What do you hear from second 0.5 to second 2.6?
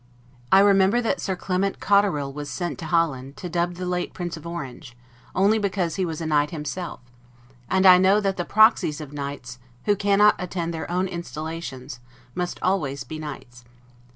I remember that Sir Clement Cotterel was